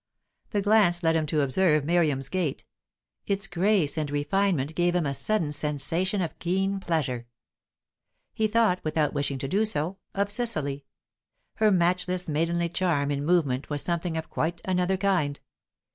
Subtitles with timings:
[0.49, 2.65] The glance led him to observe Miriam's gait;
[3.27, 7.27] its grace and refinement gave him a sudden sensation of keen pleasure.
[8.33, 10.85] He thought, without wishing to do so, of Cecily;
[11.57, 15.39] her matchless, maidenly charm in movement was something of quite another kind.